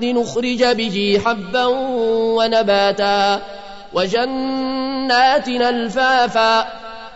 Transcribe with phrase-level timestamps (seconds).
[0.00, 1.66] لنخرج به حبا
[2.36, 3.42] ونباتا
[3.92, 6.66] وجنات الفافا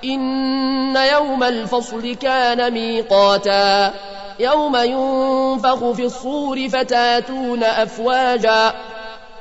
[0.05, 3.95] إن يوم الفصل كان ميقاتا
[4.41, 8.75] يوم ينفخ في الصور فتاتون أفواجا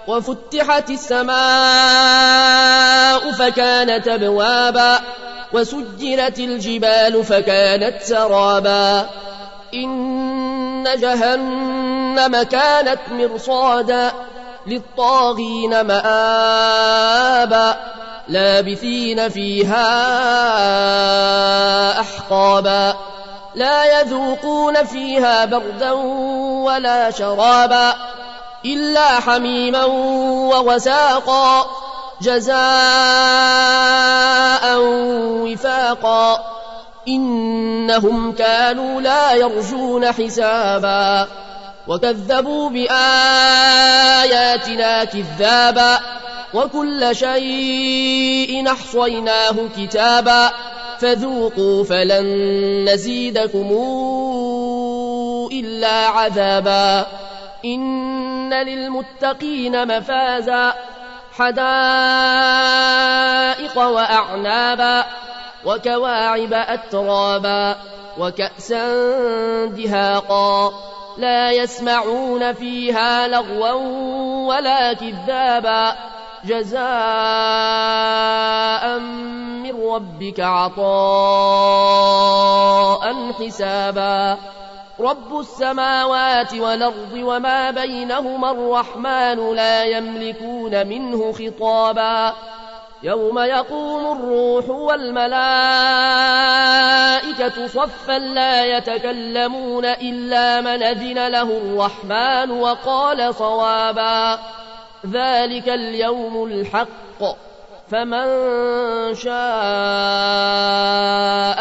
[0.07, 1.33] وفتحت السماء
[3.31, 5.00] فكانت أبوابا
[5.53, 9.09] وسجلت الجبال فكانت سرابا
[9.73, 12.02] إن جهنم
[12.44, 14.11] كانت مرصادا
[14.67, 17.75] للطاغين مآبا
[18.28, 19.89] لابثين فيها
[22.00, 22.95] أحقابا.
[23.56, 27.94] لا يذوقون فيها بردا ولا شرابا
[28.66, 29.84] إلا حميما
[30.53, 31.66] ووساقا
[32.22, 32.58] جزاء
[35.44, 36.44] وفاقا.
[37.08, 41.28] إنهم كانوا لا يرجون حسابا.
[41.87, 43.03] وكذبوا بآياتنا
[45.03, 45.99] كذابا
[46.53, 50.51] وكل شيء أحصيناه كتابا
[50.99, 52.25] فذوقوا فلن
[52.89, 53.69] نزيدكم
[55.51, 57.05] إلا عذابا
[57.66, 60.73] إن للمتقين مفازا
[61.33, 61.57] حدائق
[63.77, 65.05] وأعنابا
[65.66, 67.75] وكواعب أترابا
[68.17, 68.85] وكأسا
[69.66, 70.73] دهاقا
[71.18, 73.74] لا يسمعون فيها لغوا
[74.47, 75.96] ولا كذابا.
[76.46, 76.84] جزاء
[79.00, 80.84] من ربك عطاء
[83.31, 84.38] حسابا.
[85.00, 92.34] رب السماوات والأرض وما بينهما الرحمن لا يملكون منه خطابا.
[93.03, 95.34] يوم يقوم الروح والملائكة
[97.49, 104.39] صفا لا يتكلمون إلا من أذن له الرحمن وقال صوابا.
[105.11, 107.23] ذلك اليوم الحق.
[107.91, 108.25] فمن
[109.15, 109.33] شاء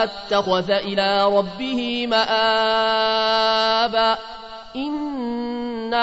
[0.02, 4.18] اتخذ إلى ربه مآبا.
[4.76, 6.02] إنا